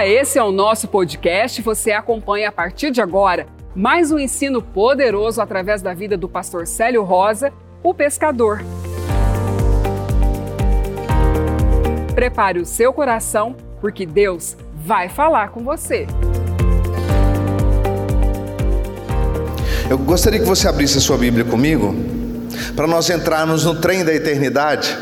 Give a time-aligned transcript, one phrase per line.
[0.00, 1.60] Olá, esse é o nosso podcast.
[1.60, 6.66] Você acompanha a partir de agora mais um ensino poderoso através da vida do pastor
[6.66, 7.52] Célio Rosa,
[7.82, 8.62] o pescador.
[12.14, 16.06] Prepare o seu coração, porque Deus vai falar com você.
[19.90, 21.94] Eu gostaria que você abrisse a sua Bíblia comigo,
[22.74, 24.96] para nós entrarmos no trem da eternidade.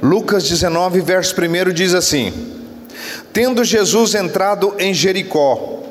[0.00, 2.57] Lucas 19, verso 1 diz assim:
[3.32, 5.82] Tendo Jesus entrado em Jericó,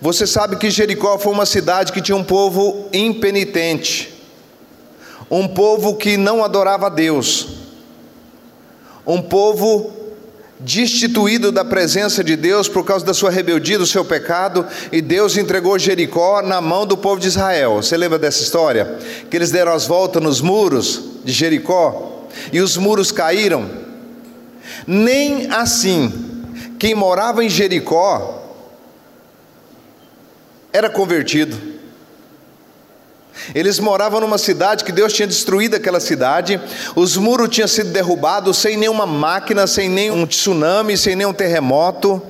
[0.00, 4.12] você sabe que Jericó foi uma cidade que tinha um povo impenitente,
[5.30, 7.48] um povo que não adorava a Deus,
[9.06, 9.92] um povo
[10.58, 15.36] destituído da presença de Deus por causa da sua rebeldia, do seu pecado, e Deus
[15.36, 17.76] entregou Jericó na mão do povo de Israel.
[17.76, 18.98] Você lembra dessa história?
[19.30, 23.81] Que eles deram as voltas nos muros de Jericó e os muros caíram.
[24.86, 26.32] Nem assim
[26.78, 28.42] quem morava em Jericó
[30.72, 31.72] era convertido.
[33.54, 36.60] Eles moravam numa cidade que Deus tinha destruído aquela cidade,
[36.94, 42.22] os muros tinham sido derrubados sem nenhuma máquina, sem nenhum tsunami, sem nenhum terremoto.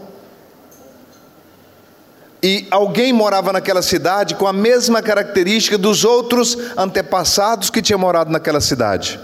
[2.43, 8.33] E alguém morava naquela cidade com a mesma característica dos outros antepassados que tinham morado
[8.33, 9.21] naquela cidade.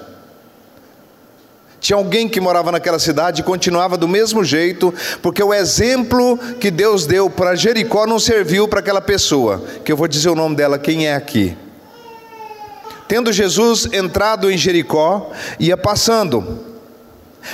[1.81, 6.71] Tinha alguém que morava naquela cidade e continuava do mesmo jeito, porque o exemplo que
[6.71, 10.57] Deus deu para Jericó não serviu para aquela pessoa, que eu vou dizer o nome
[10.57, 11.57] dela, quem é aqui.
[13.07, 16.59] Tendo Jesus entrado em Jericó, ia passando.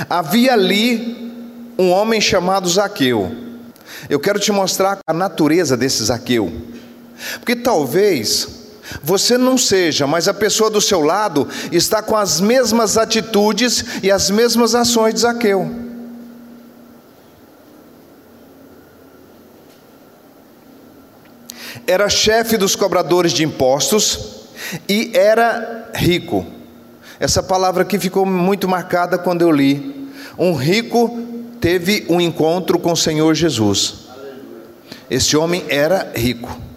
[0.09, 1.33] Havia ali
[1.79, 3.31] um homem chamado Zaqueu.
[4.09, 6.53] Eu quero te mostrar a natureza desse Zaqueu.
[7.39, 8.64] Porque talvez
[9.03, 14.11] você não seja, mas a pessoa do seu lado está com as mesmas atitudes e
[14.11, 15.71] as mesmas ações de Zaqueu.
[21.87, 24.49] Era chefe dos cobradores de impostos
[24.89, 26.47] e era rico.
[27.21, 30.11] Essa palavra aqui ficou muito marcada quando eu li.
[30.39, 31.27] Um rico
[31.61, 34.05] teve um encontro com o Senhor Jesus.
[35.11, 36.74] Esse homem era rico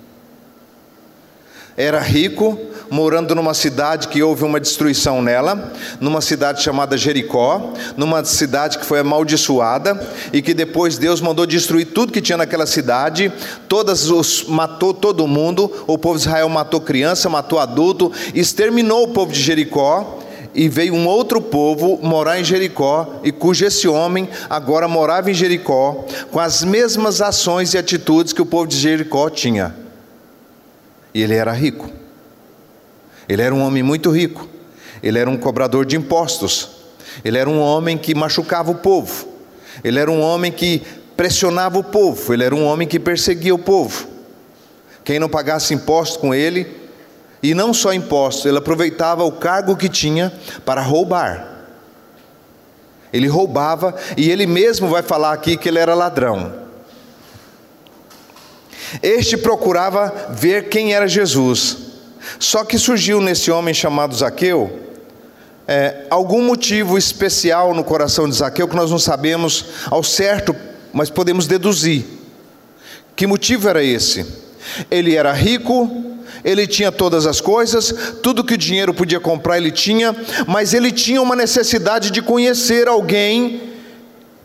[1.77, 8.25] era rico, morando numa cidade que houve uma destruição nela, numa cidade chamada Jericó, numa
[8.25, 10.01] cidade que foi amaldiçoada
[10.33, 13.31] e que depois Deus mandou destruir tudo que tinha naquela cidade,
[13.69, 19.09] todas os matou todo mundo, o povo de Israel matou criança, matou adulto, exterminou o
[19.09, 20.23] povo de Jericó.
[20.55, 25.33] E veio um outro povo morar em Jericó, e cujo esse homem agora morava em
[25.33, 29.86] Jericó, com as mesmas ações e atitudes que o povo de Jericó tinha.
[31.17, 31.89] E ele era rico.
[33.27, 34.47] Ele era um homem muito rico.
[35.01, 36.69] Ele era um cobrador de impostos.
[37.25, 39.27] Ele era um homem que machucava o povo.
[39.83, 40.83] Ele era um homem que
[41.15, 42.31] pressionava o povo.
[42.31, 44.07] Ele era um homem que perseguia o povo.
[45.03, 46.67] Quem não pagasse impostos com ele,
[47.41, 50.31] e não só impostos, ele aproveitava o cargo que tinha
[50.63, 51.65] para roubar.
[53.11, 56.66] Ele roubava, e ele mesmo vai falar aqui que ele era ladrão.
[59.01, 61.77] Este procurava ver quem era Jesus.
[62.39, 64.87] Só que surgiu nesse homem chamado Zaqueu
[65.67, 70.55] é, algum motivo especial no coração de Zaqueu que nós não sabemos ao certo,
[70.93, 72.05] mas podemos deduzir.
[73.15, 74.25] Que motivo era esse?
[74.89, 77.93] Ele era rico, ele tinha todas as coisas,
[78.23, 80.15] tudo que o dinheiro podia comprar ele tinha,
[80.47, 83.73] mas ele tinha uma necessidade de conhecer alguém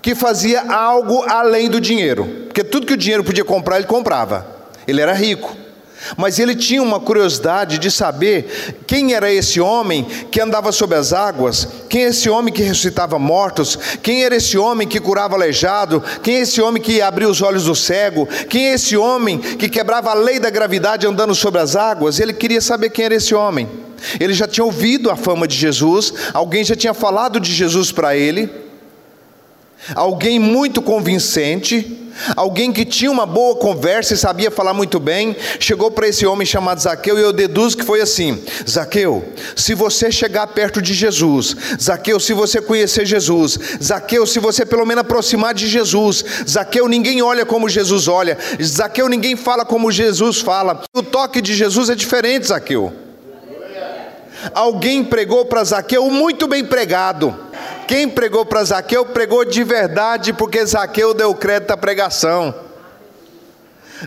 [0.00, 4.46] que fazia algo além do dinheiro, porque tudo que o dinheiro podia comprar, ele comprava.
[4.86, 5.56] Ele era rico.
[6.18, 11.14] Mas ele tinha uma curiosidade de saber quem era esse homem que andava sobre as
[11.14, 16.04] águas, quem é esse homem que ressuscitava mortos, quem era esse homem que curava aleijado,
[16.22, 19.70] quem é esse homem que abria os olhos do cego, quem é esse homem que
[19.70, 22.20] quebrava a lei da gravidade andando sobre as águas.
[22.20, 23.66] Ele queria saber quem era esse homem.
[24.20, 28.14] Ele já tinha ouvido a fama de Jesus, alguém já tinha falado de Jesus para
[28.14, 28.50] ele
[29.94, 32.01] alguém muito convincente,
[32.36, 36.46] alguém que tinha uma boa conversa e sabia falar muito bem, chegou para esse homem
[36.46, 39.24] chamado Zaqueu e eu deduzo que foi assim: Zaqueu,
[39.56, 44.86] se você chegar perto de Jesus, Zaqueu, se você conhecer Jesus, Zaqueu, se você pelo
[44.86, 50.40] menos aproximar de Jesus, Zaqueu, ninguém olha como Jesus olha, Zaqueu, ninguém fala como Jesus
[50.40, 52.92] fala, o toque de Jesus é diferente, Zaqueu.
[54.54, 57.51] Alguém pregou para Zaqueu muito bem pregado.
[57.92, 62.54] Quem pregou para Zaqueu, pregou de verdade, porque Zaqueu deu crédito à pregação.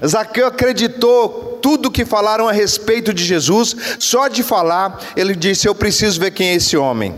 [0.03, 5.75] Zaqueu acreditou tudo que falaram a respeito de Jesus, só de falar, ele disse: Eu
[5.75, 7.13] preciso ver quem é esse homem.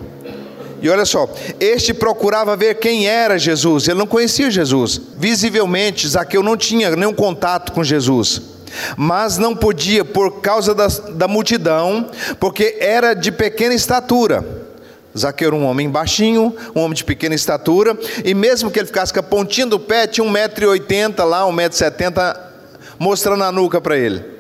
[0.82, 5.00] E olha só, este procurava ver quem era Jesus, ele não conhecia Jesus.
[5.16, 8.42] Visivelmente, Zaqueu não tinha nenhum contato com Jesus,
[8.98, 12.12] mas não podia por causa da, da multidão,
[12.42, 14.57] porque era de pequena estatura.
[15.18, 19.14] Zaqueu era um homem baixinho, um homem de pequena estatura, e mesmo que ele ficasse
[19.14, 22.38] com a pontinha do pé, tinha 1,80m lá, 1,70m,
[23.00, 24.38] mostrando a nuca para ele.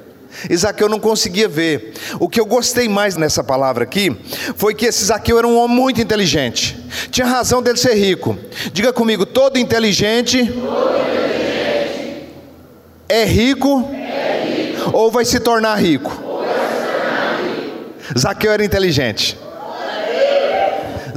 [0.49, 1.93] Isaqueu não conseguia ver.
[2.19, 4.15] O que eu gostei mais nessa palavra aqui
[4.55, 6.77] foi que esse Isaqueu era um homem muito inteligente.
[7.09, 8.37] Tinha razão dele ser rico.
[8.71, 12.27] Diga comigo: todo inteligente, todo inteligente.
[13.09, 15.25] É, rico, é rico, ou vai?
[15.25, 16.25] Se tornar rico.
[18.17, 19.37] Zaqueu era inteligente.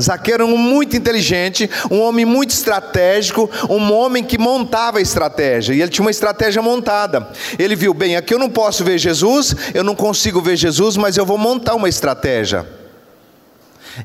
[0.00, 5.82] Zaqueu era um muito inteligente, um homem muito estratégico, um homem que montava estratégia, e
[5.82, 7.28] ele tinha uma estratégia montada.
[7.58, 11.16] Ele viu, bem, aqui eu não posso ver Jesus, eu não consigo ver Jesus, mas
[11.16, 12.66] eu vou montar uma estratégia.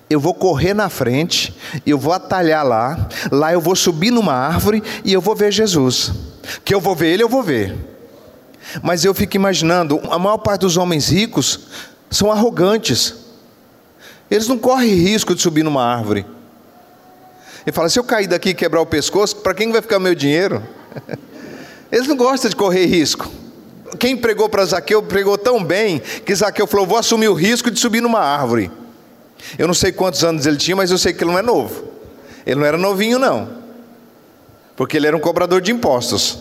[0.10, 1.56] Eu vou correr na frente,
[1.86, 6.12] eu vou atalhar lá, lá eu vou subir numa árvore e eu vou ver Jesus.
[6.64, 7.76] Que eu vou ver ele, eu vou ver.
[8.82, 11.60] Mas eu fico imaginando, a maior parte dos homens ricos
[12.10, 13.25] são arrogantes.
[14.30, 16.26] Eles não correm risco de subir numa árvore.
[17.66, 20.16] Ele fala: se eu cair daqui e quebrar o pescoço, para quem vai ficar meu
[20.16, 20.64] dinheiro?
[21.92, 23.30] Eles não gostam de correr risco.
[24.00, 27.80] Quem pregou para Zaqueu pregou tão bem que Zaqueu falou: vou assumir o risco de
[27.80, 28.72] subir numa árvore.
[29.58, 31.84] Eu não sei quantos anos ele tinha, mas eu sei que ele não é novo.
[32.46, 33.64] Ele não era novinho, não.
[34.76, 36.40] Porque ele era um cobrador de impostos.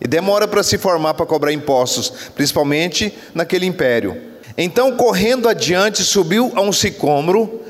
[0.00, 4.33] E demora para se formar para cobrar impostos, principalmente naquele império.
[4.56, 7.60] Então, correndo adiante, subiu a um sicômoro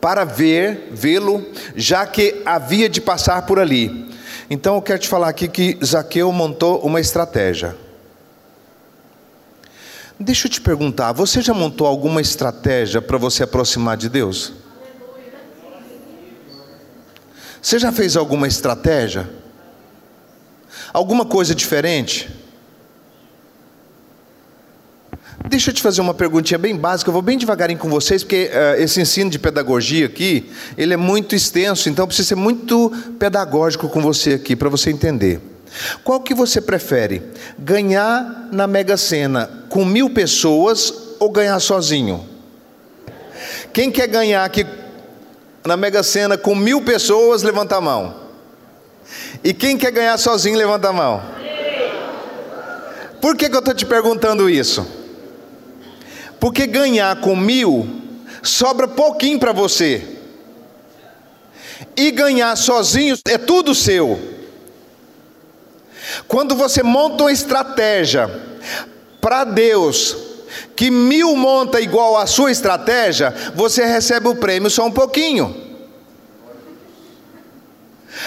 [0.00, 1.44] para ver, vê-lo,
[1.74, 4.08] já que havia de passar por ali.
[4.48, 7.76] Então, eu quero te falar aqui que Zaqueu montou uma estratégia.
[10.18, 14.52] Deixa eu te perguntar, você já montou alguma estratégia para você aproximar de Deus?
[17.60, 19.28] Você já fez alguma estratégia?
[20.92, 22.39] Alguma coisa diferente?
[25.48, 28.50] Deixa eu te fazer uma perguntinha bem básica, eu vou bem devagarinho com vocês, porque
[28.52, 32.92] uh, esse ensino de pedagogia aqui, ele é muito extenso, então eu preciso ser muito
[33.18, 35.40] pedagógico com você aqui, para você entender.
[36.04, 37.22] Qual que você prefere?
[37.58, 42.26] Ganhar na Mega Sena com mil pessoas ou ganhar sozinho?
[43.72, 44.66] Quem quer ganhar aqui
[45.64, 48.14] na Mega Sena com mil pessoas, levanta a mão.
[49.42, 51.22] E quem quer ganhar sozinho, levanta a mão.
[53.20, 54.99] Por que, que eu estou te perguntando isso?
[56.40, 57.86] Porque ganhar com mil
[58.42, 60.16] sobra pouquinho para você.
[61.96, 64.18] E ganhar sozinho é tudo seu.
[66.26, 68.28] Quando você monta uma estratégia
[69.20, 70.16] para Deus,
[70.74, 75.68] que mil monta igual a sua estratégia, você recebe o prêmio só um pouquinho.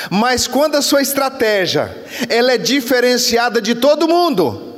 [0.10, 1.94] Mas quando a sua estratégia
[2.30, 4.73] ela é diferenciada de todo mundo,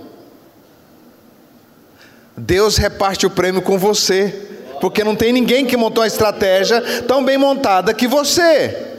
[2.38, 4.34] Deus reparte o prêmio com você,
[4.82, 8.94] porque não tem ninguém que montou uma estratégia tão bem montada que você.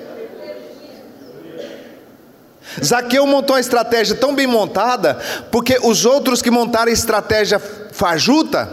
[2.82, 5.18] Zaqueu montou uma estratégia tão bem montada,
[5.50, 8.68] porque os outros que montaram estratégia fajuta,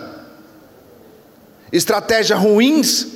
[1.72, 3.08] estratégia ruins,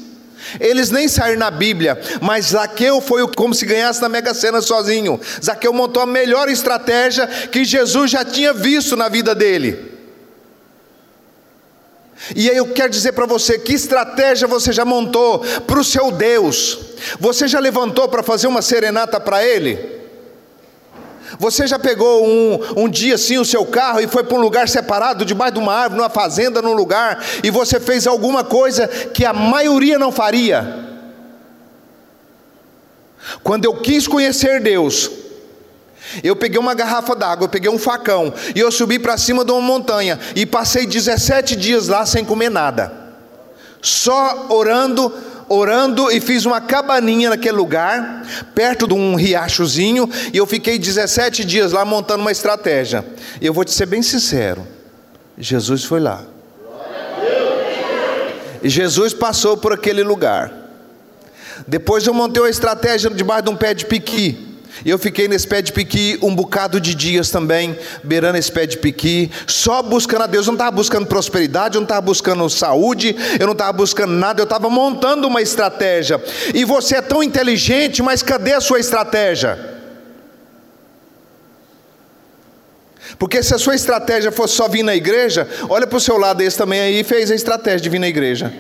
[0.59, 5.19] eles nem saíram na Bíblia, mas Zaqueu foi como se ganhasse na Mega Sena sozinho.
[5.43, 9.96] Zaqueu montou a melhor estratégia que Jesus já tinha visto na vida dele.
[12.35, 16.11] E aí eu quero dizer para você que estratégia você já montou para o seu
[16.11, 16.79] Deus.
[17.19, 19.97] Você já levantou para fazer uma serenata para Ele?
[21.39, 24.67] Você já pegou um, um dia assim o seu carro e foi para um lugar
[24.67, 29.25] separado, debaixo de uma árvore, numa fazenda, num lugar, e você fez alguma coisa que
[29.25, 30.85] a maioria não faria?
[33.43, 35.11] Quando eu quis conhecer Deus,
[36.23, 39.51] eu peguei uma garrafa d'água, eu peguei um facão e eu subi para cima de
[39.51, 42.91] uma montanha e passei 17 dias lá sem comer nada.
[43.81, 45.13] Só orando,
[45.47, 48.23] orando e fiz uma cabaninha naquele lugar,
[48.53, 53.05] perto de um riachozinho, e eu fiquei 17 dias lá montando uma estratégia.
[53.39, 54.65] E eu vou te ser bem sincero,
[55.37, 56.23] Jesus foi lá.
[58.63, 60.51] E Jesus passou por aquele lugar.
[61.67, 64.46] Depois eu montei uma estratégia debaixo de um pé de piqui.
[64.85, 68.65] E eu fiquei nesse pé de piqui um bocado de dias também, beirando esse pé
[68.65, 70.45] de piqui, só buscando a Deus.
[70.45, 74.41] Eu não estava buscando prosperidade, eu não estava buscando saúde, eu não estava buscando nada,
[74.41, 76.21] eu estava montando uma estratégia.
[76.53, 79.77] E você é tão inteligente, mas cadê a sua estratégia?
[83.17, 86.41] Porque se a sua estratégia fosse só vir na igreja, olha para o seu lado
[86.41, 88.53] esse também aí fez a estratégia de vir na igreja.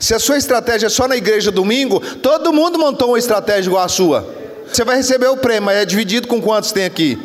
[0.00, 3.84] Se a sua estratégia é só na igreja domingo, todo mundo montou uma estratégia igual
[3.84, 4.47] a sua.
[4.72, 7.18] Você vai receber o prêmio, mas é dividido com quantos tem aqui?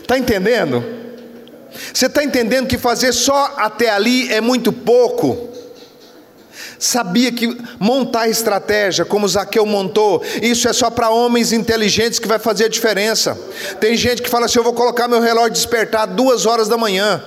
[0.00, 0.84] Está entendendo?
[1.92, 5.48] Você está entendendo que fazer só até ali é muito pouco?
[6.78, 12.38] Sabia que montar estratégia, como Zaqueu montou, isso é só para homens inteligentes que vai
[12.38, 13.38] fazer a diferença.
[13.78, 17.22] Tem gente que fala assim: eu vou colocar meu relógio despertar duas horas da manhã,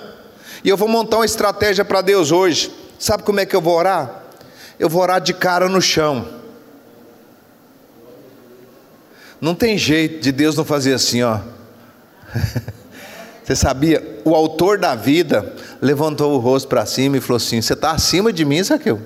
[0.64, 2.74] e eu vou montar uma estratégia para Deus hoje.
[2.98, 4.24] Sabe como é que eu vou orar?
[4.80, 6.43] Eu vou orar de cara no chão.
[9.44, 11.38] Não tem jeito de Deus não fazer assim, ó.
[13.44, 14.22] Você sabia?
[14.24, 18.32] O autor da vida levantou o rosto para cima e falou assim: Você está acima
[18.32, 19.02] de mim, Zaqueu?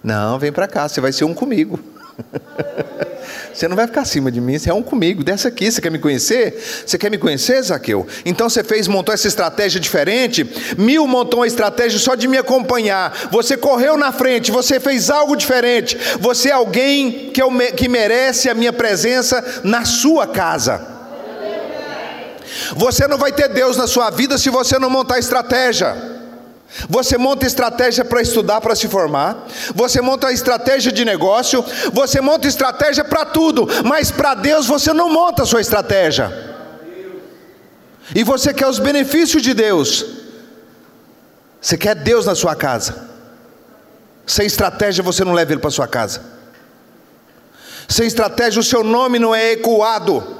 [0.00, 1.80] Não, vem para cá, você vai ser um comigo.
[3.52, 5.24] Você não vai ficar acima de mim, você é um comigo.
[5.24, 6.54] Dessa aqui, você quer me conhecer?
[6.86, 8.06] Você quer me conhecer, Zaqueu?
[8.24, 10.48] Então você fez, montou essa estratégia diferente.
[10.76, 13.28] Mil montou uma estratégia só de me acompanhar.
[13.32, 15.98] Você correu na frente, você fez algo diferente.
[16.20, 20.80] Você é alguém que, eu, que merece a minha presença na sua casa.
[22.76, 26.17] Você não vai ter Deus na sua vida se você não montar estratégia.
[26.88, 29.46] Você monta estratégia para estudar, para se formar.
[29.74, 31.64] Você monta estratégia de negócio.
[31.92, 33.66] Você monta estratégia para tudo.
[33.84, 36.30] Mas para Deus você não monta a sua estratégia.
[38.14, 40.04] E você quer os benefícios de Deus.
[41.60, 43.08] Você quer Deus na sua casa.
[44.26, 46.20] Sem estratégia você não leva Ele para sua casa.
[47.88, 50.36] Sem estratégia o seu nome não é ecoado.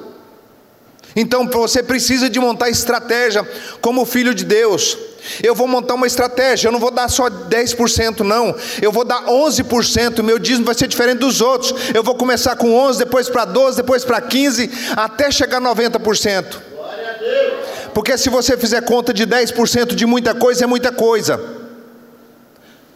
[1.16, 3.42] Então você precisa de montar estratégia
[3.80, 4.96] como filho de Deus.
[5.42, 8.54] Eu vou montar uma estratégia, eu não vou dar só 10%, não.
[8.80, 10.22] Eu vou dar 11%.
[10.22, 11.74] Meu dízimo vai ser diferente dos outros.
[11.94, 16.56] Eu vou começar com 11, depois para 12, depois para 15, até chegar a 90%.
[17.94, 21.40] Porque se você fizer conta de 10% de muita coisa, é muita coisa.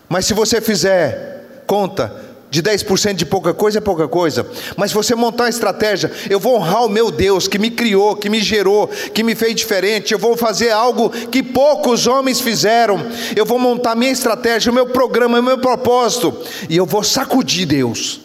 [0.09, 4.47] Mas se você fizer conta de 10% de pouca coisa é pouca coisa.
[4.77, 8.29] Mas você montar uma estratégia, eu vou honrar o meu Deus que me criou, que
[8.29, 10.13] me gerou, que me fez diferente.
[10.13, 13.01] Eu vou fazer algo que poucos homens fizeram.
[13.35, 16.37] Eu vou montar minha estratégia, o meu programa, o meu propósito.
[16.69, 18.21] E eu vou sacudir Deus.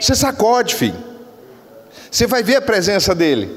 [0.00, 0.96] Você sacode, filho.
[2.10, 3.56] Você vai ver a presença dele.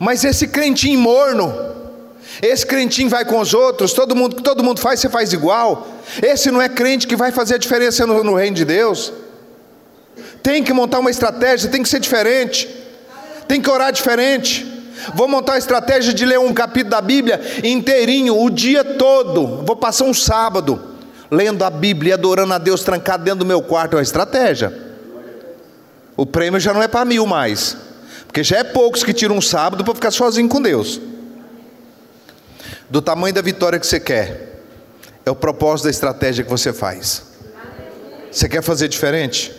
[0.00, 1.54] Mas esse crentinho morno,
[2.42, 5.95] esse crentinho vai com os outros, todo mundo, todo mundo faz, você faz igual.
[6.22, 9.12] Esse não é crente que vai fazer a diferença no, no reino de Deus.
[10.42, 12.68] Tem que montar uma estratégia, tem que ser diferente.
[13.48, 14.66] Tem que orar diferente.
[15.14, 19.64] Vou montar a estratégia de ler um capítulo da Bíblia inteirinho, o dia todo.
[19.64, 20.80] Vou passar um sábado
[21.30, 23.94] lendo a Bíblia e adorando a Deus trancado dentro do meu quarto.
[23.94, 24.72] É uma estratégia.
[26.16, 27.76] O prêmio já não é para mil mais.
[28.26, 31.00] Porque já é poucos que tiram um sábado para ficar sozinho com Deus
[32.88, 34.55] do tamanho da vitória que você quer,
[35.26, 37.24] é o propósito da estratégia que você faz.
[38.30, 39.52] Você quer fazer diferente?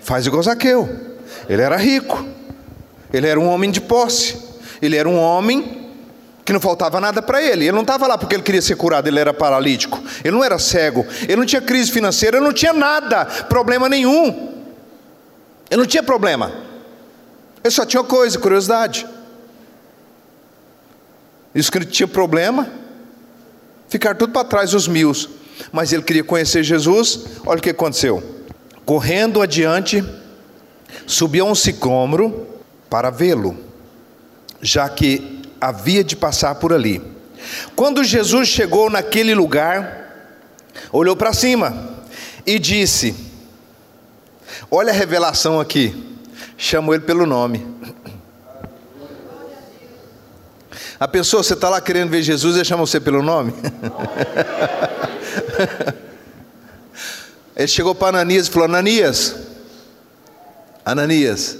[0.00, 0.88] Faz igual Zaqueu.
[1.48, 2.26] Ele era rico,
[3.12, 4.36] ele era um homem de posse,
[4.82, 5.88] ele era um homem
[6.44, 7.66] que não faltava nada para ele.
[7.66, 10.58] Ele não estava lá porque ele queria ser curado, ele era paralítico, ele não era
[10.58, 14.52] cego, ele não tinha crise financeira, ele não tinha nada, problema nenhum.
[15.70, 16.50] Ele não tinha problema,
[17.62, 19.06] ele só tinha coisa, curiosidade.
[21.54, 22.68] Isso que ele tinha problema,
[23.88, 25.12] ficar tudo para trás os mil.
[25.72, 28.22] Mas ele queria conhecer Jesus, olha o que aconteceu.
[28.84, 30.04] Correndo adiante,
[31.06, 32.46] subiu a um sicômoro
[32.88, 33.56] para vê-lo,
[34.62, 37.02] já que havia de passar por ali.
[37.74, 40.32] Quando Jesus chegou naquele lugar,
[40.92, 41.96] olhou para cima
[42.46, 43.14] e disse:
[44.70, 46.04] Olha a revelação aqui.
[46.56, 47.64] Chamou ele pelo nome.
[51.00, 53.54] A pessoa, você está lá querendo ver Jesus e chama você pelo nome?
[57.54, 59.36] Ele chegou para Ananias e falou: Ananias,
[60.84, 61.56] Ananias.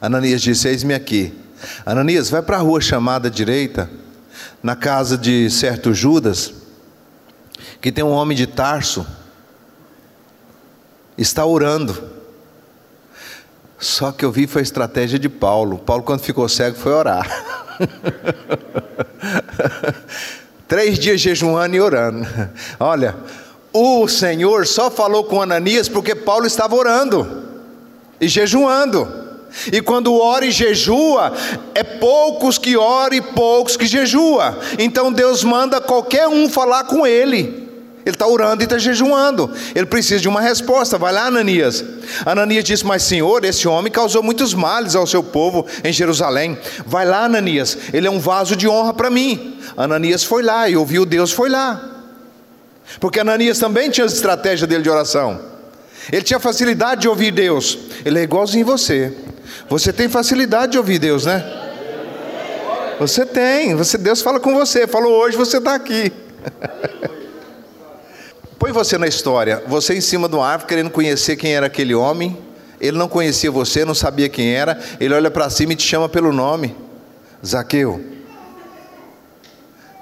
[0.00, 1.38] Ananias disse: Eis-me aqui.
[1.84, 3.90] Ananias, vai para a rua chamada direita,
[4.62, 6.54] na casa de certo Judas,
[7.80, 9.06] que tem um homem de Tarso,
[11.16, 12.12] está orando.
[13.78, 15.78] Só que eu vi foi a estratégia de Paulo.
[15.78, 17.28] Paulo, quando ficou cego, foi orar.
[20.66, 22.26] Três dias jejuando e orando.
[22.80, 23.14] Olha,
[23.72, 27.44] o Senhor só falou com Ananias porque Paulo estava orando
[28.20, 29.24] e jejuando.
[29.72, 31.32] E quando ora e jejua,
[31.74, 34.58] é poucos que ora e poucos que jejua.
[34.78, 37.63] Então Deus manda qualquer um falar com ele.
[38.04, 39.50] Ele está orando e está jejuando.
[39.74, 40.98] Ele precisa de uma resposta.
[40.98, 41.82] Vai lá, Ananias.
[42.26, 46.58] Ananias disse: Mas, Senhor, esse homem causou muitos males ao seu povo em Jerusalém.
[46.84, 47.78] Vai lá, Ananias.
[47.92, 49.58] Ele é um vaso de honra para mim.
[49.76, 51.80] Ananias foi lá e ouviu Deus, foi lá.
[53.00, 55.40] Porque Ananias também tinha a estratégia dele de oração.
[56.12, 57.78] Ele tinha facilidade de ouvir Deus.
[58.04, 59.16] Ele é igualzinho você.
[59.68, 61.42] Você tem facilidade de ouvir Deus, né?
[63.00, 63.74] Você tem.
[63.74, 64.86] Você, Deus fala com você.
[64.86, 66.12] Falou hoje, você está aqui.
[68.58, 69.62] Põe você na história.
[69.66, 72.38] Você em cima do árvore querendo conhecer quem era aquele homem.
[72.80, 74.78] Ele não conhecia você, não sabia quem era.
[75.00, 76.76] Ele olha para cima e te chama pelo nome.
[77.44, 78.02] Zaqueu.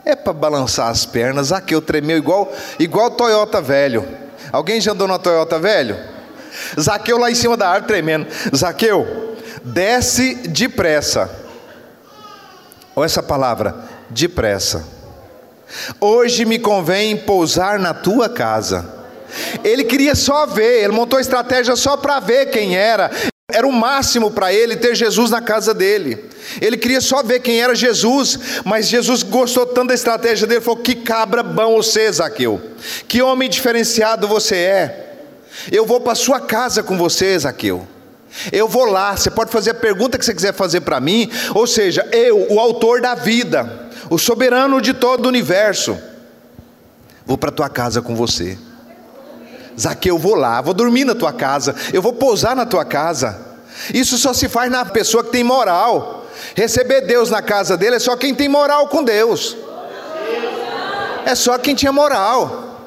[0.04, 1.48] É para balançar as pernas.
[1.48, 4.06] Zaqueu tremeu igual igual Toyota velho.
[4.50, 5.96] Alguém já andou na Toyota velho?
[6.78, 8.26] Zaqueu lá em cima da árvore tremendo.
[8.54, 11.30] Zaqueu, desce depressa.
[12.94, 13.76] Olha essa palavra,
[14.10, 15.01] depressa.
[16.00, 19.02] Hoje me convém pousar na tua casa.
[19.64, 23.10] Ele queria só ver, ele montou estratégia só para ver quem era.
[23.50, 26.30] Era o máximo para ele ter Jesus na casa dele.
[26.60, 30.80] Ele queria só ver quem era Jesus, mas Jesus gostou tanto da estratégia dele, falou:
[30.80, 32.60] Que cabra bom você, Zaqueu.
[33.06, 35.08] Que homem diferenciado você é.
[35.70, 37.86] Eu vou para sua casa com você, Zaqueu.
[38.50, 41.66] Eu vou lá, você pode fazer a pergunta que você quiser fazer para mim, ou
[41.66, 43.81] seja, eu, o autor da vida,
[44.12, 45.98] o soberano de todo o universo,
[47.24, 48.58] vou para tua casa com você.
[49.80, 53.40] Zaqueu, vou lá, vou dormir na tua casa, eu vou pousar na tua casa.
[53.94, 56.26] Isso só se faz na pessoa que tem moral.
[56.54, 59.56] Receber Deus na casa dele é só quem tem moral com Deus.
[61.24, 62.84] É só quem tinha moral.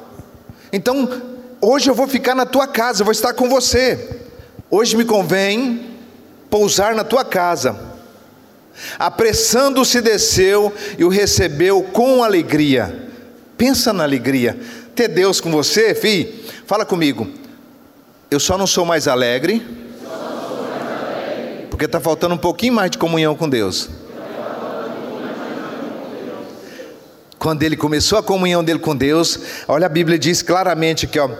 [0.72, 1.10] Então,
[1.60, 4.22] hoje eu vou ficar na tua casa, vou estar com você.
[4.70, 5.90] Hoje me convém
[6.48, 7.85] pousar na tua casa.
[8.98, 13.08] Apressando-se desceu e o recebeu com alegria.
[13.56, 14.58] Pensa na alegria.
[14.94, 16.32] Ter Deus com você, filho,
[16.66, 17.28] Fala comigo.
[18.28, 19.64] Eu só não sou mais alegre,
[21.70, 23.88] porque está faltando um pouquinho mais de comunhão com Deus.
[27.38, 31.30] Quando ele começou a comunhão dele com Deus, olha a Bíblia diz claramente que ó,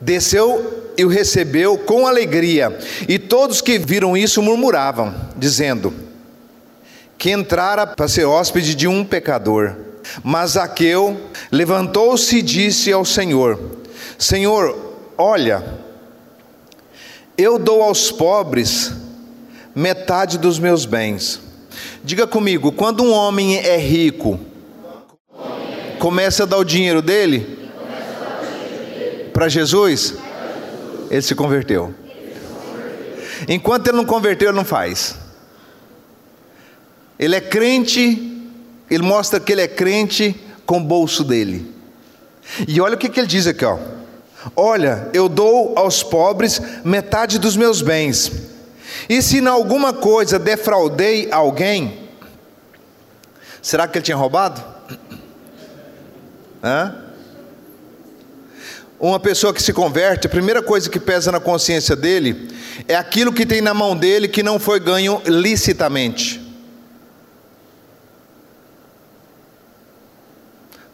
[0.00, 5.92] desceu e o recebeu com alegria, e todos que viram isso murmuravam, dizendo
[7.22, 9.76] que entrara para ser hóspede de um pecador.
[10.24, 11.20] Mas Zaqueu
[11.52, 13.60] levantou-se e disse ao Senhor:
[14.18, 14.76] Senhor,
[15.16, 15.62] olha,
[17.38, 18.90] eu dou aos pobres
[19.72, 21.40] metade dos meus bens.
[22.02, 24.40] Diga comigo, quando um homem é rico,
[26.00, 27.70] começa a dar o dinheiro dele
[29.32, 30.16] para Jesus,
[31.08, 31.94] ele se converteu.
[33.46, 35.21] Enquanto ele não converteu, ele não faz.
[37.18, 38.50] Ele é crente,
[38.90, 40.34] ele mostra que ele é crente
[40.66, 41.72] com o bolso dele.
[42.66, 43.78] E olha o que, que ele diz aqui, ó.
[44.56, 48.30] Olha, eu dou aos pobres metade dos meus bens.
[49.08, 52.08] E se em alguma coisa defraudei alguém,
[53.60, 54.62] será que ele tinha roubado?
[56.62, 56.96] Hã?
[58.98, 62.48] Uma pessoa que se converte, a primeira coisa que pesa na consciência dele
[62.86, 66.41] é aquilo que tem na mão dele que não foi ganho licitamente.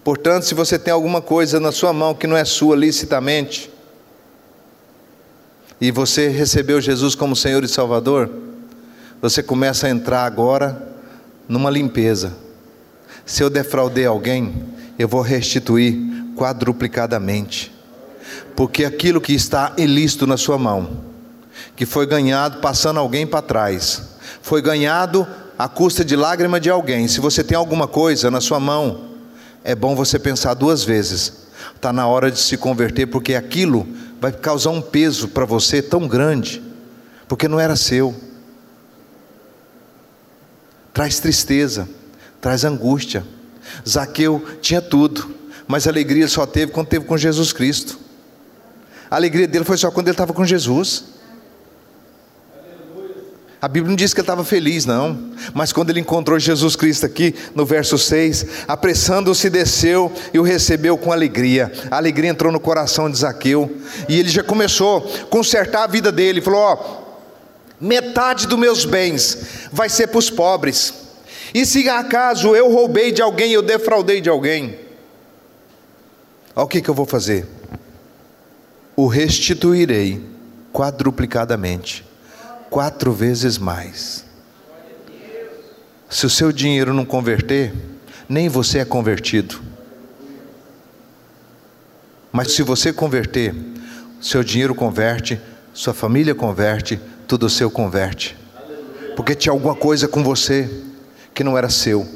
[0.08, 3.70] Portanto, se você tem alguma coisa na sua mão que não é sua licitamente,
[5.78, 8.30] e você recebeu Jesus como Senhor e Salvador,
[9.20, 10.94] você começa a entrar agora
[11.46, 12.32] numa limpeza.
[13.26, 14.64] Se eu defraudei alguém,
[14.98, 15.98] eu vou restituir
[16.34, 17.70] quadruplicadamente.
[18.56, 21.04] Porque aquilo que está ilícito na sua mão,
[21.76, 24.08] que foi ganhado passando alguém para trás,
[24.40, 27.06] foi ganhado à custa de lágrima de alguém.
[27.08, 29.17] Se você tem alguma coisa na sua mão,
[29.68, 31.30] é bom você pensar duas vezes.
[31.76, 33.86] Está na hora de se converter, porque aquilo
[34.18, 36.62] vai causar um peso para você tão grande,
[37.28, 38.14] porque não era seu.
[40.90, 41.86] Traz tristeza,
[42.40, 43.22] traz angústia.
[43.86, 45.34] Zaqueu tinha tudo,
[45.66, 47.98] mas a alegria só teve quando teve com Jesus Cristo.
[49.10, 51.04] A alegria dele foi só quando ele estava com Jesus.
[53.60, 55.18] A Bíblia não diz que ele estava feliz, não.
[55.52, 60.96] Mas quando ele encontrou Jesus Cristo aqui, no verso 6, apressando-se, desceu e o recebeu
[60.96, 61.72] com alegria.
[61.90, 63.76] A alegria entrou no coração de Zaqueu.
[64.08, 66.40] E ele já começou a consertar a vida dele.
[66.40, 66.78] Falou: Ó,
[67.80, 69.38] metade dos meus bens
[69.72, 70.94] vai ser para os pobres.
[71.52, 74.78] E se acaso eu roubei de alguém, eu defraudei de alguém,
[76.54, 77.46] olha o que, que eu vou fazer?
[78.94, 80.22] O restituirei
[80.72, 82.07] quadruplicadamente
[82.70, 84.24] quatro vezes mais.
[86.08, 87.72] Se o seu dinheiro não converter,
[88.28, 89.60] nem você é convertido.
[92.32, 93.54] Mas se você converter,
[94.20, 95.40] seu dinheiro converte,
[95.72, 98.36] sua família converte, tudo seu converte.
[99.16, 100.68] Porque tinha alguma coisa com você
[101.34, 102.06] que não era seu.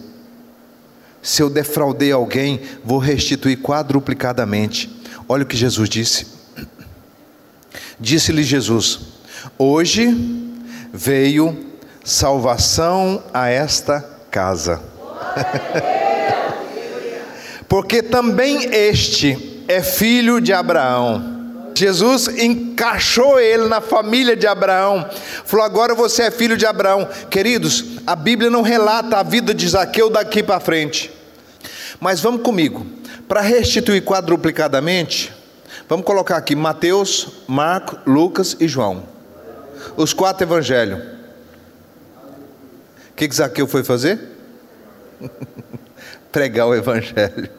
[1.22, 4.90] Se eu defraudei alguém, vou restituir quadruplicadamente.
[5.28, 6.26] Olha o que Jesus disse.
[7.98, 9.00] Disse-lhe Jesus:
[9.56, 10.41] Hoje
[10.92, 11.56] veio
[12.04, 14.80] salvação a esta casa.
[17.68, 21.30] Porque também este é filho de Abraão.
[21.74, 25.08] Jesus encaixou ele na família de Abraão.
[25.44, 27.08] Falou: agora você é filho de Abraão.
[27.30, 31.10] Queridos, a Bíblia não relata a vida de Zaqueu daqui para frente.
[31.98, 32.86] Mas vamos comigo.
[33.26, 35.32] Para restituir quadruplicadamente,
[35.88, 39.11] vamos colocar aqui Mateus, Marcos, Lucas e João.
[39.96, 41.00] Os quatro evangelhos.
[43.10, 44.18] O que, que Zaqueu foi fazer?
[46.32, 47.50] Pregar o evangelho.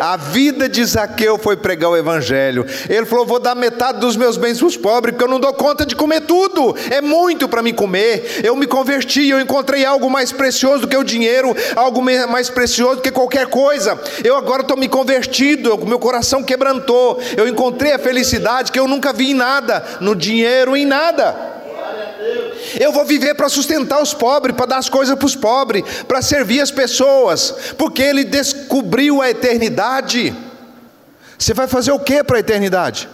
[0.00, 2.64] A vida de Zaqueu foi pregar o evangelho.
[2.88, 5.52] Ele falou: Vou dar metade dos meus bens para os pobres, porque eu não dou
[5.52, 6.74] conta de comer tudo.
[6.90, 8.40] É muito para mim comer.
[8.44, 12.96] Eu me converti, eu encontrei algo mais precioso do que o dinheiro, algo mais precioso
[12.96, 13.98] do que qualquer coisa.
[14.22, 17.20] Eu agora estou me convertido, meu coração quebrantou.
[17.36, 21.57] Eu encontrei a felicidade que eu nunca vi em nada, no dinheiro, em nada.
[22.78, 26.20] Eu vou viver para sustentar os pobres, para dar as coisas para os pobres, para
[26.20, 30.34] servir as pessoas, porque ele descobriu a eternidade.
[31.38, 33.08] Você vai fazer o que para a eternidade?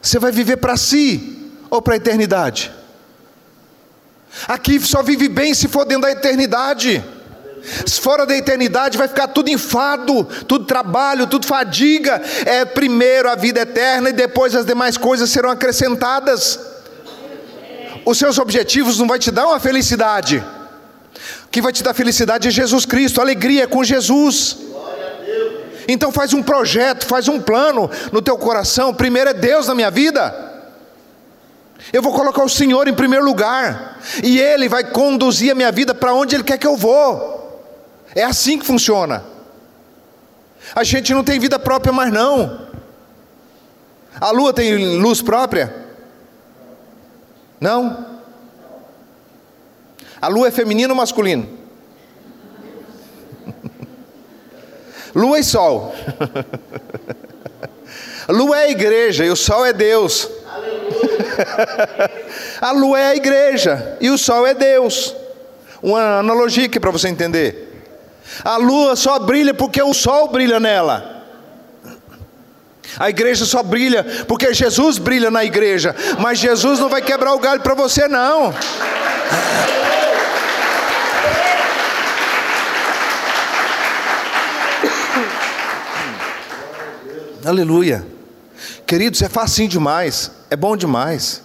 [0.00, 2.72] Você vai viver para si ou para a eternidade?
[4.46, 7.02] Aqui só vive bem se for dentro da eternidade.
[8.00, 12.22] Fora da eternidade vai ficar tudo enfado, tudo trabalho, tudo fadiga.
[12.46, 16.77] É primeiro a vida eterna e depois as demais coisas serão acrescentadas
[18.04, 20.44] os seus objetivos não vai te dar uma felicidade.
[21.44, 24.58] O que vai te dar felicidade é Jesus Cristo, alegria é com Jesus.
[25.88, 28.92] Então faz um projeto, faz um plano no teu coração.
[28.92, 30.46] Primeiro é Deus na minha vida.
[31.92, 35.94] Eu vou colocar o Senhor em primeiro lugar, e Ele vai conduzir a minha vida
[35.94, 37.38] para onde Ele quer que eu vou.
[38.14, 39.24] É assim que funciona.
[40.74, 42.68] A gente não tem vida própria mais não.
[44.20, 45.87] A lua tem luz própria?
[47.60, 48.20] Não?
[50.20, 51.48] A lua é feminino ou masculino?
[55.14, 55.94] lua e sol.
[58.28, 60.28] Lua é a igreja e o sol é Deus.
[62.60, 65.16] a lua é a igreja e o sol é Deus.
[65.82, 67.82] Uma analogia aqui para você entender.
[68.44, 71.17] A lua só brilha porque o sol brilha nela.
[72.98, 77.38] A igreja só brilha porque Jesus brilha na igreja, mas Jesus não vai quebrar o
[77.38, 78.52] galho para você, não.
[87.44, 88.04] Aleluia.
[88.86, 91.42] Queridos, é facinho demais, é bom demais.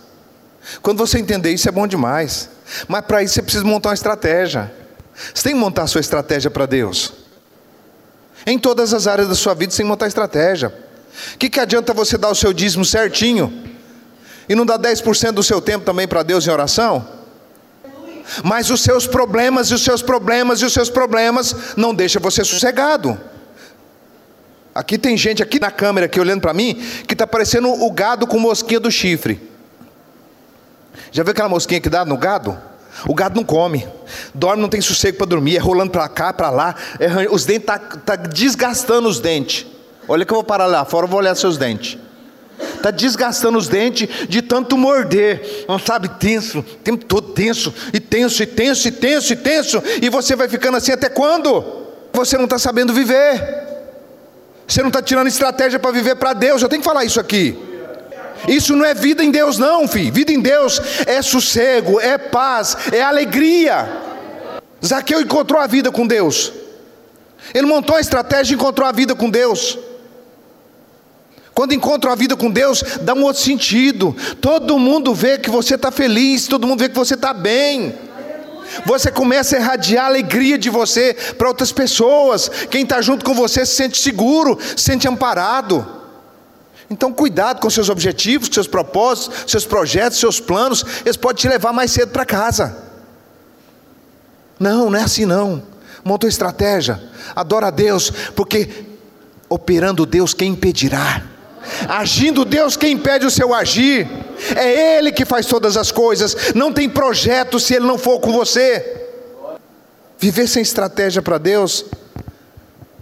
[0.82, 2.50] Quando você entender isso, é bom demais.
[2.88, 4.72] Mas para isso você precisa montar uma estratégia.
[5.34, 7.14] Você tem que montar a sua estratégia para Deus.
[8.46, 10.74] Em todas as áreas da sua vida, você tem que montar estratégia.
[11.36, 13.64] O que, que adianta você dar o seu dízimo certinho
[14.48, 17.08] e não dar 10% do seu tempo também para Deus em oração?
[18.44, 22.44] Mas os seus problemas e os seus problemas e os seus problemas não deixam você
[22.44, 23.20] sossegado.
[24.74, 26.76] Aqui tem gente aqui na câmera aqui olhando para mim
[27.08, 29.40] que está parecendo o gado com mosquinha do chifre.
[31.12, 32.58] Já viu aquela mosquinha que dá no gado?
[33.08, 33.88] O gado não come,
[34.34, 37.66] dorme, não tem sossego para dormir, é rolando para cá, para lá, é, os dentes
[37.66, 39.66] tá, tá desgastando os dentes.
[40.08, 41.98] Olha que eu vou parar lá fora, eu vou olhar seus dentes.
[42.76, 48.00] Está desgastando os dentes de tanto morder, não sabe, tenso, o tempo todo tenso, e
[48.00, 51.64] tenso, e tenso, e tenso, e tenso, e você vai ficando assim até quando?
[52.12, 53.42] Você não está sabendo viver,
[54.68, 57.58] você não está tirando estratégia para viver para Deus, eu tenho que falar isso aqui.
[58.48, 60.12] Isso não é vida em Deus, não, filho.
[60.12, 63.88] Vida em Deus é sossego, é paz, é alegria.
[64.86, 66.52] Zaqueu encontrou a vida com Deus.
[67.54, 69.80] Ele montou a estratégia e encontrou a vida com Deus.
[71.54, 74.16] Quando encontra a vida com Deus, dá um outro sentido.
[74.42, 77.94] Todo mundo vê que você está feliz, todo mundo vê que você está bem.
[78.86, 82.50] Você começa a irradiar a alegria de você para outras pessoas.
[82.72, 85.86] Quem está junto com você se sente seguro, se sente amparado.
[86.90, 90.84] Então, cuidado com seus objetivos, seus propósitos, seus projetos, seus planos.
[91.06, 92.78] Eles podem te levar mais cedo para casa.
[94.60, 95.64] Não, não é assim não.
[96.04, 97.02] Montou estratégia.
[97.36, 98.86] Adora a Deus, porque
[99.48, 101.33] operando Deus, quem impedirá?
[101.88, 104.08] Agindo Deus, quem impede o seu agir?
[104.56, 106.54] É Ele que faz todas as coisas.
[106.54, 109.02] Não tem projeto se Ele não for com você.
[110.18, 111.86] Viver sem estratégia para Deus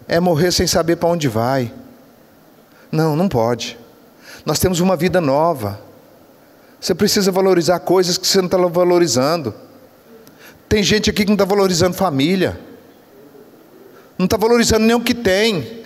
[0.07, 1.71] é morrer sem saber para onde vai.
[2.91, 3.77] Não, não pode.
[4.45, 5.79] Nós temos uma vida nova.
[6.79, 9.53] Você precisa valorizar coisas que você não está valorizando.
[10.67, 12.59] Tem gente aqui que não está valorizando família,
[14.17, 15.80] não está valorizando nem o que tem.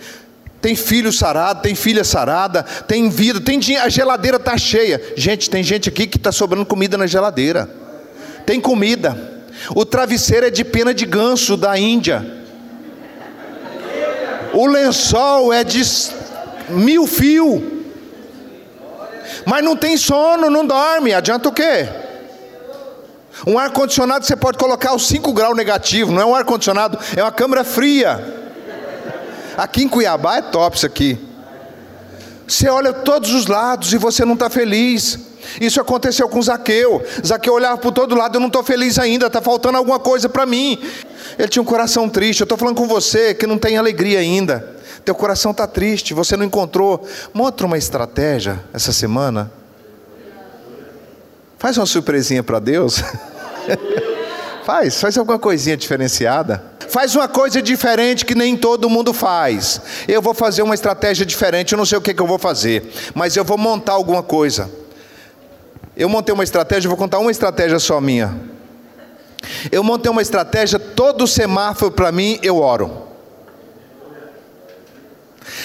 [0.66, 5.00] Tem filho sarado, tem filha sarada, tem vida, tem dinheiro, a geladeira está cheia.
[5.16, 7.70] Gente, tem gente aqui que está sobrando comida na geladeira.
[8.44, 9.16] Tem comida.
[9.76, 12.42] O travesseiro é de pena de ganso da Índia.
[14.52, 15.80] O lençol é de
[16.68, 17.84] mil fio.
[19.44, 21.14] Mas não tem sono, não dorme.
[21.14, 21.88] Adianta o quê?
[23.46, 27.30] Um ar-condicionado você pode colocar os 5 graus negativo, não é um ar-condicionado, é uma
[27.30, 28.35] câmara fria.
[29.56, 31.18] Aqui em Cuiabá é top isso aqui.
[32.46, 35.18] Você olha todos os lados e você não está feliz.
[35.60, 37.02] Isso aconteceu com Zaqueu.
[37.24, 40.44] Zaqueu olhava para todo lado, eu não estou feliz ainda, está faltando alguma coisa para
[40.44, 40.78] mim.
[41.38, 42.40] Ele tinha um coração triste.
[42.40, 44.76] Eu estou falando com você que não tem alegria ainda.
[45.04, 47.06] Teu coração está triste, você não encontrou.
[47.32, 49.50] Mostra uma estratégia essa semana.
[51.58, 53.02] Faz uma surpresinha para Deus.
[54.64, 56.75] faz, faz alguma coisinha diferenciada.
[56.88, 59.80] Faz uma coisa diferente que nem todo mundo faz.
[60.06, 62.90] Eu vou fazer uma estratégia diferente, eu não sei o que, que eu vou fazer,
[63.14, 64.70] mas eu vou montar alguma coisa.
[65.96, 68.38] Eu montei uma estratégia, vou contar uma estratégia só minha.
[69.70, 73.06] Eu montei uma estratégia, todo semáforo para mim eu oro.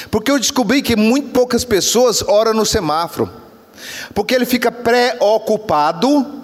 [0.10, 3.30] Porque eu descobri que muito poucas pessoas oram no semáforo.
[4.14, 6.41] Porque ele fica preocupado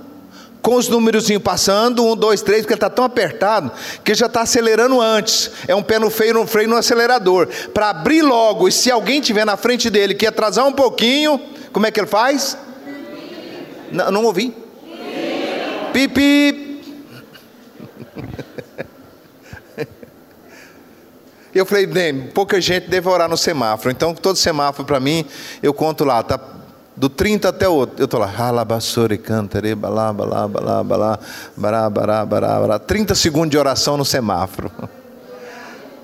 [0.62, 3.72] com os números passando, um, dois, três, porque ele está tão apertado
[4.04, 5.52] que já está acelerando antes.
[5.68, 7.48] É um pé no freio, freio no acelerador.
[7.74, 11.40] Para abrir logo, e se alguém tiver na frente dele que atrasar um pouquinho,
[11.72, 12.58] como é que ele faz?
[13.92, 14.54] Não, não ouvi.
[15.94, 16.68] Pipi.
[21.56, 23.90] Eu falei, bem, pouca gente deve orar no semáforo.
[23.90, 25.26] Então, todo semáforo para mim,
[25.64, 26.57] eu conto lá, tá
[26.98, 27.96] do 30 até o outro.
[28.00, 31.20] Eu estou lá, alabassore, cantare, balá, balá, balá, balá,
[31.56, 32.80] bará, bará, bará, bará.
[32.80, 34.72] 30 segundos de oração no semáforo.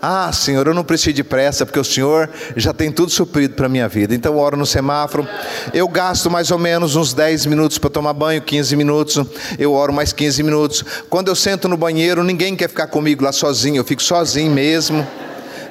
[0.06, 3.68] Ah, Senhor, eu não preciso de pressa, porque o Senhor já tem tudo suprido para
[3.68, 4.14] a minha vida.
[4.14, 5.26] Então, eu oro no semáforo.
[5.74, 9.26] Eu gasto mais ou menos uns 10 minutos para tomar banho, 15 minutos.
[9.58, 10.84] Eu oro mais 15 minutos.
[11.10, 13.78] Quando eu sento no banheiro, ninguém quer ficar comigo lá sozinho.
[13.78, 15.08] Eu fico sozinho mesmo.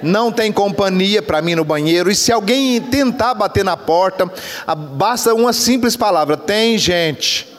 [0.02, 2.10] Não tem companhia para mim no banheiro.
[2.10, 4.30] E se alguém tentar bater na porta,
[4.96, 7.52] basta uma simples palavra: tem gente.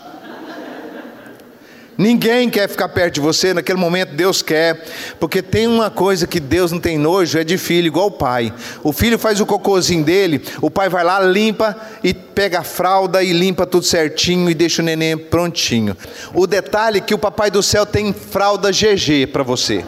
[1.98, 4.84] Ninguém quer ficar perto de você, naquele momento Deus quer,
[5.20, 8.52] porque tem uma coisa que Deus não tem nojo, é de filho, igual o pai.
[8.84, 13.22] O filho faz o cocôzinho dele, o pai vai lá, limpa e pega a fralda
[13.22, 15.96] e limpa tudo certinho e deixa o neném prontinho.
[16.34, 19.86] O detalhe é que o papai do céu tem fralda GG para você.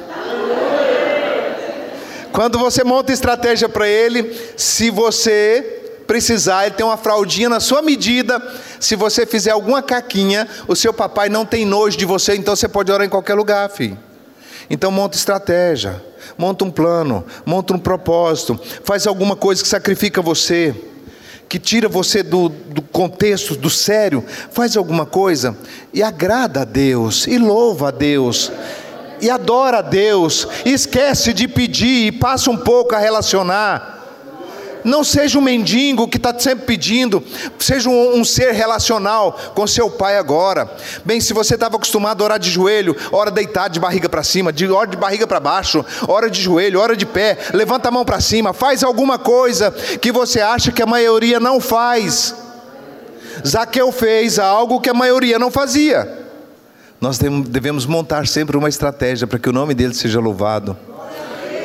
[2.35, 7.81] Quando você monta estratégia para ele, se você precisar, ele tem uma fraldinha na sua
[7.81, 8.45] medida.
[8.77, 12.67] Se você fizer alguma caquinha, o seu papai não tem nojo de você, então você
[12.67, 13.97] pode orar em qualquer lugar, filho.
[14.69, 16.03] Então monta estratégia,
[16.37, 20.75] monta um plano, monta um propósito, faz alguma coisa que sacrifica você,
[21.47, 24.21] que tira você do, do contexto, do sério,
[24.51, 25.57] faz alguma coisa
[25.93, 28.51] e agrada a Deus, e louva a Deus,
[29.21, 33.95] e adora a Deus, esquece de pedir e passa um pouco a relacionar.
[34.85, 37.23] Não seja um mendigo que está sempre pedindo,
[37.57, 40.69] seja um, um, ser relacional com seu pai agora.
[41.03, 44.53] Bem, se você estava acostumado a orar de joelho, ora deitado de barriga para cima,
[44.53, 48.05] de hora de barriga para baixo, hora de joelho, hora de pé, levanta a mão
[48.05, 52.35] para cima, faz alguma coisa que você acha que a maioria não faz.
[53.45, 56.24] Zaqueu fez algo que a maioria não fazia.
[57.05, 60.75] Nós devemos montar sempre uma estratégia para que o nome dele seja louvado.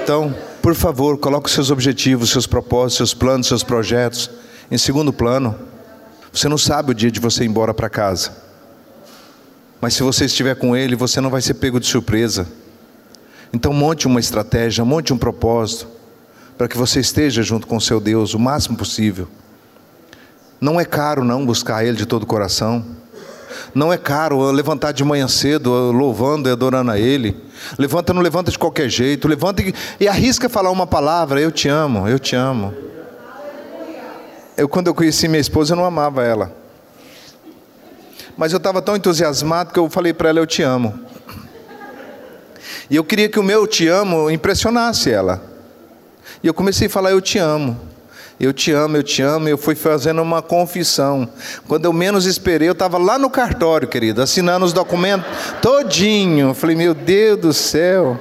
[0.03, 4.31] Então, por favor, coloque os seus objetivos, seus propósitos, seus planos, seus projetos
[4.71, 5.59] em segundo plano.
[6.31, 8.33] Você não sabe o dia de você ir embora para casa.
[9.81, 12.47] Mas se você estiver com ele, você não vai ser pego de surpresa.
[13.51, 15.89] Então monte uma estratégia, monte um propósito
[16.59, 19.27] para que você esteja junto com o seu Deus o máximo possível.
[20.61, 22.85] Não é caro não buscar ele de todo o coração.
[23.75, 27.37] Não é caro levantar de manhã cedo, louvando e adorando a Ele.
[27.79, 29.29] Levanta, não levanta de qualquer jeito.
[29.29, 32.75] Levanta e, e arrisca falar uma palavra: Eu te amo, eu te amo.
[34.57, 36.53] Eu, quando eu conheci minha esposa, eu não amava ela.
[38.37, 40.99] Mas eu estava tão entusiasmado que eu falei para ela: Eu te amo.
[42.89, 45.43] E eu queria que o meu te amo impressionasse ela.
[46.43, 47.90] E eu comecei a falar: Eu te amo.
[48.41, 49.51] Eu te amo, eu te amo.
[49.51, 51.29] Eu fui fazendo uma confissão.
[51.69, 55.27] Quando eu menos esperei, eu estava lá no cartório, querido, assinando os documentos
[55.61, 56.49] todinho.
[56.49, 58.19] Eu falei, meu Deus do céu.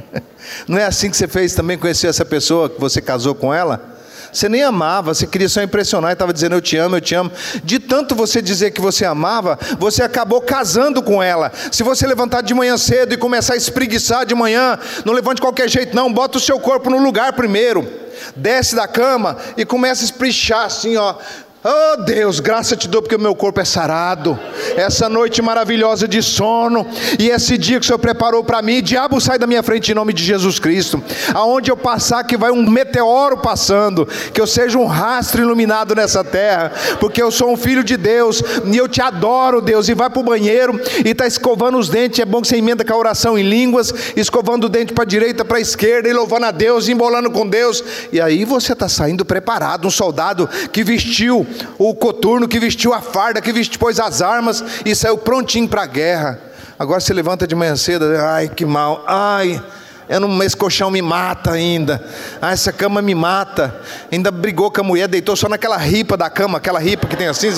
[0.66, 3.90] Não é assim que você fez também conhecer essa pessoa que você casou com ela?
[4.32, 7.14] Você nem amava, você queria só impressionar e estava dizendo eu te amo, eu te
[7.14, 7.30] amo.
[7.62, 11.52] De tanto você dizer que você amava, você acabou casando com ela.
[11.70, 15.42] Se você levantar de manhã cedo e começar a espreguiçar de manhã, não levante de
[15.42, 17.99] qualquer jeito, não, bota o seu corpo no lugar primeiro.
[18.36, 21.16] Desce da cama e começa a esprichar assim, ó.
[21.62, 24.38] Oh Deus, graça te dou porque o meu corpo é sarado.
[24.76, 26.86] Essa noite maravilhosa de sono
[27.18, 29.94] e esse dia que o Senhor preparou para mim, diabo sai da minha frente em
[29.94, 31.02] nome de Jesus Cristo.
[31.34, 36.24] Aonde eu passar que vai um meteoro passando, que eu seja um rastro iluminado nessa
[36.24, 39.86] terra, porque eu sou um filho de Deus e eu te adoro, Deus.
[39.86, 42.20] E vai para o banheiro e está escovando os dentes.
[42.20, 45.06] É bom que você emenda com a oração em línguas, escovando o dente para a
[45.06, 47.84] direita, para a esquerda e louvando a Deus, embolando com Deus.
[48.10, 53.00] E aí você está saindo preparado, um soldado que vestiu o coturno, que vestiu a
[53.00, 56.40] farda, que vestiu, pôs as armas e saiu prontinho para a guerra.
[56.78, 59.62] Agora se levanta de manhã cedo, ai que mal, ai,
[60.08, 62.04] eu não, esse colchão me mata ainda,
[62.42, 63.80] ah, essa cama me mata.
[64.10, 67.28] Ainda brigou com a mulher, deitou só naquela ripa da cama, aquela ripa que tem
[67.28, 67.48] assim,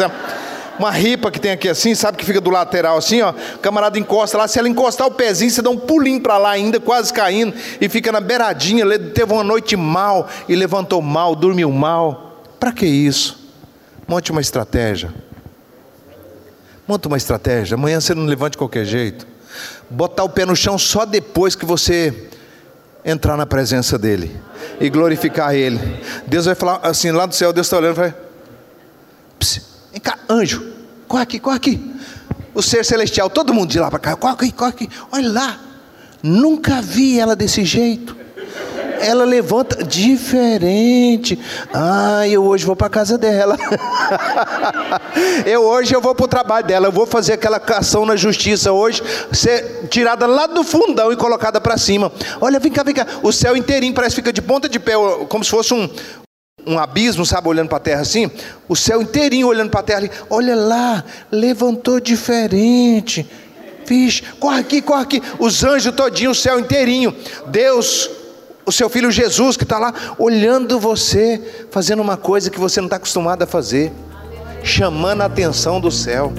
[0.79, 3.33] uma ripa que tem aqui assim, sabe que fica do lateral assim, ó.
[3.63, 6.79] Camarada encosta lá, se ela encostar o pezinho, você dá um pulinho para lá ainda,
[6.79, 12.43] quase caindo, e fica na beiradinha, teve uma noite mal e levantou mal, dormiu mal.
[12.61, 13.42] Para que isso?
[14.13, 15.11] Monte uma estratégia.
[16.87, 17.77] Monta uma estratégia.
[17.77, 19.27] Amanhã você não levante de qualquer jeito.
[19.89, 22.29] Botar o pé no chão só depois que você
[23.03, 24.39] entrar na presença dEle
[24.79, 25.81] e glorificar Ele.
[26.27, 28.15] Deus vai falar assim, lá do céu, Deus está olhando e vai.
[29.93, 30.63] Vem cá, anjo,
[31.09, 31.97] corre aqui, corre aqui.
[32.53, 34.91] O ser celestial, todo mundo de lá para cá, corre aqui, corre aqui.
[35.11, 35.61] Olha lá.
[36.23, 38.15] Nunca vi ela desse jeito
[39.03, 41.39] ela levanta diferente.
[41.73, 43.59] Ah, eu hoje vou para casa dela.
[45.45, 46.87] eu hoje eu vou para o trabalho dela.
[46.87, 51.61] Eu vou fazer aquela ação na justiça hoje, ser tirada lá do fundão e colocada
[51.61, 52.13] para cima.
[52.41, 53.07] Olha, vem cá, vem cá.
[53.23, 54.93] O céu inteirinho parece que fica de ponta de pé,
[55.29, 55.89] como se fosse um,
[56.67, 58.31] um abismo, sabe, olhando para a terra assim,
[58.69, 63.29] o céu inteirinho olhando para a terra ali, olha lá, levantou diferente,
[63.87, 67.15] vixe, corre aqui, corre aqui, os anjos todinhos, o céu inteirinho,
[67.49, 68.09] Deus
[68.65, 72.87] o seu filho Jesus que está lá olhando você, fazendo uma coisa que você não
[72.87, 73.93] está acostumado a fazer,
[74.63, 76.33] chamando a atenção do céu.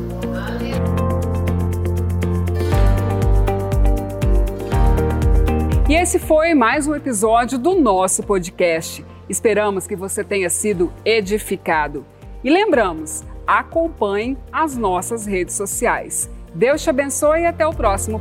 [5.89, 9.05] E esse foi mais um episódio do nosso podcast.
[9.29, 12.05] Esperamos que você tenha sido edificado.
[12.43, 16.29] E lembramos, acompanhe as nossas redes sociais.
[16.55, 18.19] Deus te abençoe e até o próximo.